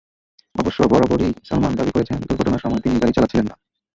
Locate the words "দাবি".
1.75-1.91